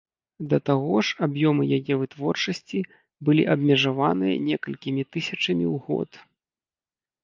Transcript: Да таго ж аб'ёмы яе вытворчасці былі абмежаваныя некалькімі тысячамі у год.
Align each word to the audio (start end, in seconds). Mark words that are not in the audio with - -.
Да 0.53 0.57
таго 0.69 0.95
ж 1.09 1.27
аб'ёмы 1.27 1.67
яе 1.77 1.93
вытворчасці 2.05 2.79
былі 3.31 3.43
абмежаваныя 3.57 4.35
некалькімі 4.51 5.01
тысячамі 5.15 5.65
у 5.79 5.81
год. 5.89 6.09